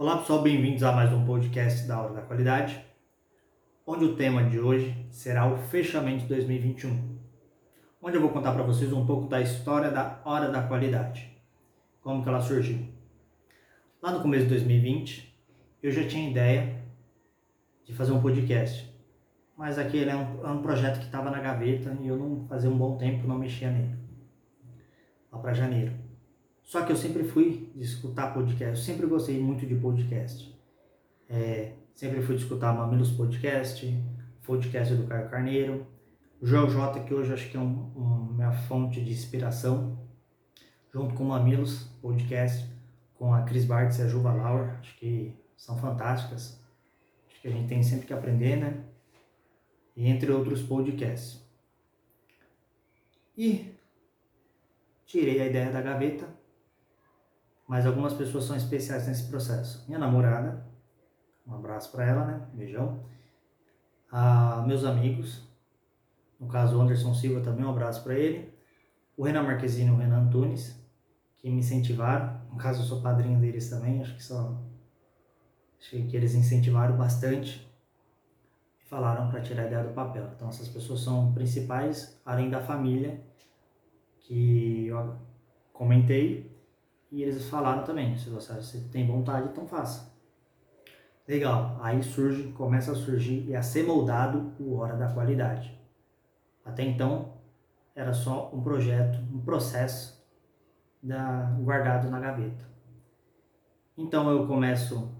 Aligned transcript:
Olá 0.00 0.16
pessoal, 0.16 0.40
bem-vindos 0.40 0.82
a 0.82 0.92
mais 0.92 1.12
um 1.12 1.26
podcast 1.26 1.86
da 1.86 2.00
Hora 2.00 2.14
da 2.14 2.22
Qualidade, 2.22 2.82
onde 3.86 4.06
o 4.06 4.16
tema 4.16 4.42
de 4.44 4.58
hoje 4.58 4.96
será 5.10 5.46
o 5.46 5.58
fechamento 5.58 6.22
de 6.22 6.28
2021, 6.28 7.18
onde 8.00 8.16
eu 8.16 8.22
vou 8.22 8.30
contar 8.30 8.52
para 8.52 8.62
vocês 8.62 8.94
um 8.94 9.04
pouco 9.04 9.28
da 9.28 9.42
história 9.42 9.90
da 9.90 10.18
Hora 10.24 10.48
da 10.48 10.62
Qualidade, 10.62 11.30
como 12.00 12.22
que 12.22 12.30
ela 12.30 12.40
surgiu. 12.40 12.88
Lá 14.00 14.12
no 14.12 14.22
começo 14.22 14.44
de 14.44 14.54
2020, 14.54 15.38
eu 15.82 15.92
já 15.92 16.08
tinha 16.08 16.30
ideia 16.30 16.82
de 17.84 17.92
fazer 17.92 18.12
um 18.12 18.22
podcast, 18.22 18.90
mas 19.54 19.78
aquele 19.78 20.08
é 20.08 20.16
um, 20.16 20.46
é 20.46 20.50
um 20.50 20.62
projeto 20.62 20.98
que 20.98 21.04
estava 21.04 21.30
na 21.30 21.40
gaveta 21.40 21.94
e 22.00 22.08
eu 22.08 22.16
não 22.16 22.46
fazia 22.46 22.70
um 22.70 22.78
bom 22.78 22.96
tempo 22.96 23.28
não 23.28 23.38
mexia 23.38 23.70
nele, 23.70 23.98
lá 25.30 25.38
para 25.40 25.52
janeiro. 25.52 25.92
Só 26.70 26.84
que 26.84 26.92
eu 26.92 26.96
sempre 26.96 27.24
fui 27.24 27.68
de 27.74 27.82
escutar 27.82 28.32
podcast, 28.32 28.64
eu 28.68 28.76
sempre 28.76 29.04
gostei 29.04 29.40
muito 29.40 29.66
de 29.66 29.74
podcast. 29.74 30.56
É, 31.28 31.72
sempre 31.96 32.22
fui 32.22 32.36
de 32.36 32.44
escutar 32.44 32.72
Mamilos 32.72 33.10
Podcast, 33.10 33.92
podcast 34.46 34.94
do 34.94 35.04
Caio 35.08 35.28
Carneiro, 35.28 35.84
o 36.40 36.46
Joel 36.46 36.70
J, 36.70 37.00
que 37.00 37.12
hoje 37.12 37.32
acho 37.32 37.50
que 37.50 37.56
é 37.56 37.60
um, 37.60 38.34
minha 38.36 38.52
fonte 38.52 39.00
de 39.00 39.10
inspiração, 39.10 39.98
junto 40.94 41.16
com 41.16 41.24
o 41.24 41.28
Mamilos 41.30 41.88
Podcast, 42.00 42.64
com 43.16 43.34
a 43.34 43.42
Cris 43.42 43.64
Bartz 43.64 43.98
e 43.98 44.02
a 44.02 44.06
Juva 44.06 44.32
Lauer, 44.32 44.78
acho 44.78 44.96
que 44.96 45.34
são 45.56 45.76
fantásticas. 45.76 46.56
Acho 47.28 47.40
que 47.42 47.48
a 47.48 47.50
gente 47.50 47.66
tem 47.66 47.82
sempre 47.82 48.06
que 48.06 48.12
aprender, 48.12 48.54
né? 48.54 48.84
E 49.96 50.06
entre 50.06 50.30
outros 50.30 50.62
podcasts. 50.62 51.44
E 53.36 53.74
tirei 55.04 55.40
a 55.40 55.46
ideia 55.46 55.72
da 55.72 55.82
gaveta 55.82 56.38
mas 57.70 57.86
algumas 57.86 58.12
pessoas 58.12 58.42
são 58.42 58.56
especiais 58.56 59.06
nesse 59.06 59.28
processo. 59.28 59.84
Minha 59.86 60.00
namorada, 60.00 60.66
um 61.46 61.54
abraço 61.54 61.92
para 61.92 62.04
ela, 62.04 62.24
né? 62.24 62.48
Beijão. 62.52 63.04
Ah, 64.10 64.64
meus 64.66 64.84
amigos, 64.84 65.48
no 66.40 66.48
caso 66.48 66.76
o 66.76 66.80
Anderson 66.80 67.14
Silva 67.14 67.40
também, 67.42 67.64
um 67.64 67.70
abraço 67.70 68.02
para 68.02 68.14
ele. 68.14 68.52
O 69.16 69.22
Renan 69.22 69.44
Marquezine 69.44 69.88
e 69.88 69.92
o 69.92 69.96
Renan 69.96 70.22
Antunes, 70.22 70.84
que 71.38 71.48
me 71.48 71.60
incentivaram. 71.60 72.40
No 72.50 72.56
caso 72.56 72.82
eu 72.82 72.86
sou 72.86 73.02
padrinho 73.02 73.38
deles 73.38 73.70
também, 73.70 74.02
acho 74.02 74.16
que 74.16 74.24
só. 74.24 74.60
Achei 75.78 76.08
que 76.08 76.16
eles 76.16 76.34
incentivaram 76.34 76.96
bastante 76.96 77.72
e 78.80 78.88
falaram 78.88 79.30
para 79.30 79.42
tirar 79.42 79.62
a 79.62 79.66
ideia 79.66 79.84
do 79.84 79.94
papel. 79.94 80.28
Então 80.34 80.48
essas 80.48 80.68
pessoas 80.68 81.02
são 81.02 81.32
principais, 81.32 82.20
além 82.26 82.50
da 82.50 82.60
família, 82.60 83.22
que 84.22 84.88
eu 84.88 85.14
comentei 85.72 86.58
e 87.10 87.22
eles 87.22 87.48
falaram 87.48 87.82
também, 87.82 88.16
se 88.16 88.30
você 88.30 88.80
tem 88.92 89.06
vontade, 89.06 89.48
então 89.48 89.66
faça. 89.66 90.14
Legal, 91.26 91.78
aí 91.80 92.02
surge, 92.02 92.52
começa 92.52 92.92
a 92.92 92.94
surgir 92.94 93.46
e 93.48 93.54
a 93.54 93.62
ser 93.62 93.84
moldado 93.84 94.52
o 94.58 94.76
Hora 94.76 94.96
da 94.96 95.12
Qualidade. 95.12 95.78
Até 96.64 96.84
então 96.84 97.34
era 97.94 98.12
só 98.12 98.50
um 98.52 98.62
projeto, 98.62 99.18
um 99.32 99.40
processo 99.40 100.24
da, 101.02 101.56
guardado 101.60 102.10
na 102.10 102.20
gaveta. 102.20 102.64
Então 103.96 104.30
eu 104.30 104.46
começo 104.46 105.14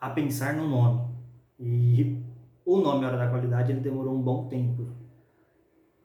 a 0.00 0.10
pensar 0.10 0.54
no 0.54 0.68
nome. 0.68 1.10
E 1.58 2.22
o 2.64 2.78
nome 2.78 3.04
Hora 3.04 3.18
da 3.18 3.28
Qualidade 3.28 3.72
ele 3.72 3.80
demorou 3.80 4.14
um 4.14 4.22
bom 4.22 4.48
tempo. 4.48 4.88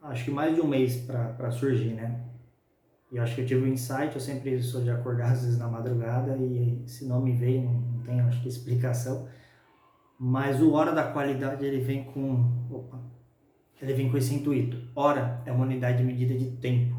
Acho 0.01 0.25
que 0.25 0.31
mais 0.31 0.53
de 0.53 0.61
um 0.61 0.67
mês 0.67 0.97
para 0.97 1.51
surgir, 1.51 1.93
né? 1.93 2.23
E 3.11 3.19
acho 3.19 3.35
que 3.35 3.41
eu 3.41 3.45
tive 3.45 3.63
um 3.63 3.73
insight, 3.73 4.13
eu 4.15 4.21
sempre 4.21 4.61
sou 4.61 4.81
de 4.81 4.89
acordar 4.89 5.31
às 5.31 5.43
vezes 5.43 5.59
na 5.59 5.67
madrugada 5.67 6.35
e 6.37 6.83
se 6.87 7.05
não 7.05 7.21
me 7.21 7.33
veio, 7.33 7.63
não 7.63 8.01
tem 8.03 8.19
acho 8.21 8.41
que 8.41 8.47
explicação. 8.47 9.27
Mas 10.19 10.61
o 10.61 10.73
hora 10.73 10.91
da 10.91 11.03
qualidade 11.11 11.65
ele 11.65 11.81
vem 11.81 12.05
com, 12.05 12.67
opa, 12.71 12.99
ele 13.81 13.93
vem 13.93 14.09
com 14.09 14.17
esse 14.17 14.33
intuito. 14.33 14.77
Hora 14.95 15.41
é 15.45 15.51
uma 15.51 15.65
unidade 15.65 15.99
de 15.99 16.03
medida 16.03 16.33
de 16.33 16.51
tempo. 16.57 16.95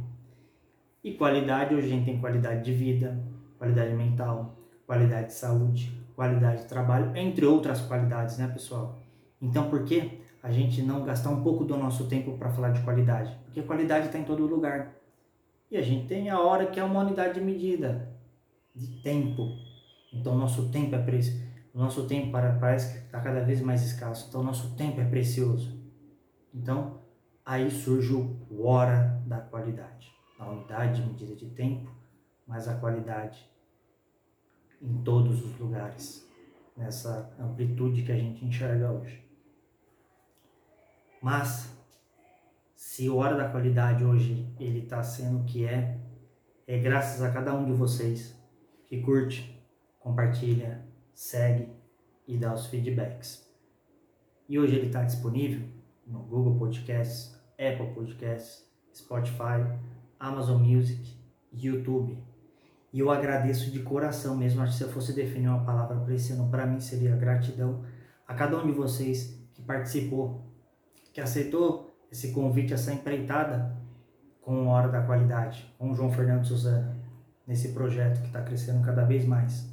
E 1.02 1.14
qualidade, 1.14 1.74
hoje 1.74 1.86
a 1.86 1.90
gente 1.90 2.04
tem 2.04 2.20
qualidade 2.20 2.64
de 2.64 2.72
vida, 2.72 3.18
qualidade 3.58 3.94
mental, 3.94 4.58
qualidade 4.86 5.28
de 5.28 5.34
saúde, 5.34 5.92
qualidade 6.14 6.62
de 6.62 6.68
trabalho, 6.68 7.16
entre 7.16 7.44
outras 7.44 7.80
qualidades, 7.80 8.38
né, 8.38 8.48
pessoal? 8.48 8.98
Então, 9.40 9.68
por 9.68 9.84
que 9.84 10.20
a 10.42 10.50
gente 10.50 10.82
não 10.82 11.04
gastar 11.04 11.30
um 11.30 11.42
pouco 11.42 11.64
do 11.64 11.76
nosso 11.76 12.08
tempo 12.08 12.36
para 12.38 12.50
falar 12.50 12.70
de 12.70 12.82
qualidade? 12.82 13.36
Porque 13.44 13.62
qualidade 13.62 14.06
está 14.06 14.18
em 14.18 14.24
todo 14.24 14.46
lugar. 14.46 14.94
E 15.70 15.76
a 15.76 15.82
gente 15.82 16.06
tem 16.06 16.30
a 16.30 16.40
hora 16.40 16.66
que 16.66 16.78
é 16.78 16.84
uma 16.84 17.00
unidade 17.00 17.34
de 17.34 17.40
medida 17.40 18.16
de 18.74 19.02
tempo. 19.02 19.48
Então 20.12 20.36
nosso 20.36 20.70
tempo 20.70 20.94
é 20.94 21.02
precioso. 21.02 21.44
O 21.74 21.78
nosso 21.78 22.06
tempo 22.06 22.32
parece 22.32 22.92
que 22.92 23.04
está 23.04 23.20
cada 23.20 23.40
vez 23.42 23.60
mais 23.60 23.82
escasso. 23.82 24.28
Então 24.28 24.42
nosso 24.42 24.76
tempo 24.76 25.00
é 25.00 25.04
precioso. 25.04 25.78
Então 26.54 27.02
aí 27.44 27.70
surge 27.70 28.14
o 28.14 28.66
hora 28.66 29.22
da 29.26 29.38
qualidade. 29.40 30.14
A 30.38 30.50
unidade 30.50 31.02
de 31.02 31.08
medida 31.08 31.34
de 31.34 31.46
tempo, 31.46 31.90
mas 32.46 32.68
a 32.68 32.74
qualidade 32.74 33.48
em 34.80 35.02
todos 35.02 35.44
os 35.44 35.58
lugares. 35.58 36.26
Nessa 36.76 37.34
amplitude 37.38 38.02
que 38.02 38.12
a 38.12 38.16
gente 38.16 38.44
enxerga 38.44 38.92
hoje. 38.92 39.24
Mas 41.22 41.74
se 42.96 43.10
o 43.10 43.16
Hora 43.16 43.36
da 43.36 43.46
Qualidade 43.50 44.02
hoje 44.02 44.50
ele 44.58 44.78
está 44.78 45.02
sendo 45.02 45.40
o 45.40 45.44
que 45.44 45.66
é, 45.66 45.98
é 46.66 46.78
graças 46.78 47.22
a 47.22 47.30
cada 47.30 47.54
um 47.54 47.62
de 47.66 47.72
vocês 47.72 48.34
que 48.86 49.02
curte, 49.02 49.62
compartilha, 49.98 50.82
segue 51.12 51.68
e 52.26 52.38
dá 52.38 52.54
os 52.54 52.68
feedbacks. 52.68 53.46
E 54.48 54.58
hoje 54.58 54.76
ele 54.76 54.86
está 54.86 55.02
disponível 55.02 55.68
no 56.06 56.20
Google 56.20 56.56
Podcasts, 56.56 57.38
Apple 57.58 57.92
Podcasts, 57.94 58.66
Spotify, 58.94 59.60
Amazon 60.18 60.62
Music, 60.62 61.18
YouTube. 61.52 62.16
E 62.94 63.00
eu 63.00 63.10
agradeço 63.10 63.70
de 63.70 63.80
coração 63.80 64.34
mesmo, 64.38 64.62
acho 64.62 64.72
que 64.72 64.78
se 64.78 64.84
eu 64.84 64.88
fosse 64.90 65.12
definir 65.12 65.48
uma 65.48 65.66
palavra 65.66 66.00
para 66.00 66.14
esse 66.14 66.32
ano, 66.32 66.48
para 66.50 66.66
mim 66.66 66.80
seria 66.80 67.14
gratidão 67.14 67.84
a 68.26 68.32
cada 68.32 68.56
um 68.56 68.66
de 68.66 68.72
vocês 68.72 69.38
que 69.52 69.60
participou, 69.60 70.46
que 71.12 71.20
aceitou 71.20 71.94
esse 72.10 72.32
convite, 72.32 72.72
essa 72.72 72.92
empreitada 72.92 73.76
com 74.40 74.68
Hora 74.68 74.88
da 74.88 75.02
Qualidade, 75.02 75.72
com 75.76 75.90
o 75.90 75.94
João 75.94 76.12
Fernando 76.12 76.46
Suzana, 76.46 76.96
nesse 77.46 77.72
projeto 77.72 78.20
que 78.20 78.28
está 78.28 78.42
crescendo 78.42 78.84
cada 78.84 79.04
vez 79.04 79.24
mais. 79.24 79.68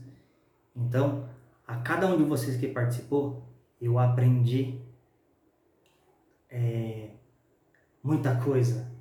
Então, 0.75 1.29
a 1.67 1.77
cada 1.77 2.07
um 2.07 2.17
de 2.17 2.23
vocês 2.23 2.57
que 2.57 2.67
participou, 2.67 3.43
eu 3.79 3.99
aprendi 3.99 4.79
é, 6.49 7.09
muita 8.03 8.35
coisa. 8.35 8.91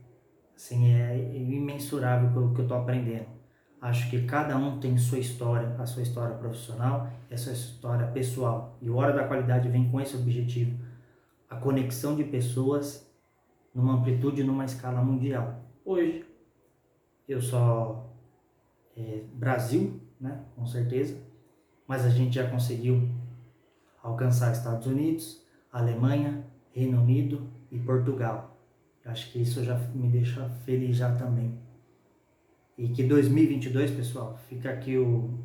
Assim, 0.55 0.93
é 0.93 1.17
imensurável 1.35 2.29
o 2.29 2.55
que 2.55 2.61
eu 2.61 2.65
estou 2.65 2.79
aprendendo. 2.79 3.27
Acho 3.81 4.09
que 4.11 4.25
cada 4.27 4.57
um 4.57 4.79
tem 4.79 4.97
sua 4.97 5.19
história, 5.19 5.75
a 5.79 5.87
sua 5.87 6.03
história 6.03 6.37
profissional 6.37 7.11
e 7.29 7.35
a 7.35 7.39
sua 7.39 7.53
história 7.53 8.07
pessoal. 8.09 8.77
E 8.81 8.89
o 8.89 8.97
Hora 8.97 9.13
da 9.13 9.27
Qualidade 9.27 9.69
vem 9.69 9.91
com 9.91 10.01
esse 10.01 10.17
objetivo. 10.17 10.79
A 11.51 11.57
conexão 11.57 12.15
de 12.15 12.23
pessoas 12.23 13.11
numa 13.75 13.95
amplitude 13.95 14.45
numa 14.45 14.65
escala 14.65 15.03
mundial. 15.03 15.61
Hoje, 15.85 16.25
eu 17.29 17.41
só 17.41 18.13
é, 18.97 19.25
Brasil, 19.35 20.01
né, 20.21 20.45
com 20.55 20.67
certeza, 20.67 21.17
mas 21.87 22.05
a 22.05 22.11
gente 22.11 22.35
já 22.35 22.49
conseguiu 22.49 23.09
alcançar 24.03 24.53
Estados 24.53 24.87
Unidos, 24.87 25.43
Alemanha, 25.73 26.45
Reino 26.73 27.01
Unido 27.01 27.49
e 27.71 27.79
Portugal. 27.79 28.57
Acho 29.05 29.33
que 29.33 29.41
isso 29.41 29.65
já 29.65 29.77
me 29.95 30.09
deixa 30.09 30.49
feliz 30.65 30.97
já 30.97 31.15
também. 31.15 31.59
E 32.77 32.89
que 32.89 33.03
2022, 33.03 33.91
pessoal, 33.91 34.39
fica 34.49 34.71
aqui 34.71 34.97
o 34.97 35.39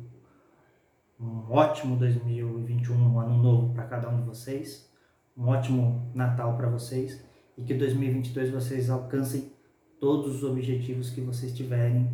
um 1.20 1.50
ótimo 1.50 1.96
2021, 1.96 2.94
um 2.94 3.18
ano 3.18 3.42
novo 3.42 3.74
para 3.74 3.84
cada 3.84 4.08
um 4.08 4.18
de 4.18 4.22
vocês, 4.22 4.88
um 5.36 5.48
ótimo 5.48 6.10
Natal 6.14 6.56
para 6.56 6.68
vocês 6.68 7.27
e 7.58 7.62
que 7.62 7.74
2022 7.74 8.50
vocês 8.50 8.88
alcancem 8.88 9.52
todos 10.00 10.36
os 10.36 10.44
objetivos 10.44 11.10
que 11.10 11.20
vocês 11.20 11.52
tiverem. 11.52 12.08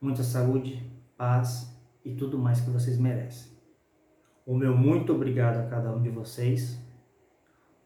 Muita 0.00 0.22
saúde, 0.22 0.84
paz 1.16 1.72
e 2.04 2.12
tudo 2.12 2.36
mais 2.36 2.60
que 2.60 2.70
vocês 2.70 2.98
merecem. 2.98 3.52
O 4.44 4.54
meu 4.54 4.76
muito 4.76 5.14
obrigado 5.14 5.58
a 5.58 5.70
cada 5.70 5.94
um 5.94 6.02
de 6.02 6.10
vocês. 6.10 6.78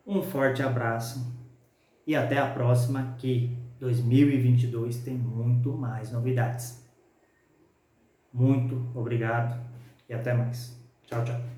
Um 0.05 0.23
forte 0.23 0.63
abraço 0.63 1.33
e 2.07 2.17
até 2.17 2.39
a 2.39 2.51
próxima 2.51 3.15
que 3.19 3.57
2022 3.79 5.05
tem 5.05 5.15
muito 5.15 5.73
mais 5.73 6.11
novidades. 6.11 6.83
Muito 8.33 8.91
obrigado 8.95 9.63
e 10.09 10.15
até 10.15 10.33
mais. 10.33 10.77
Tchau, 11.07 11.25
tchau. 11.25 11.58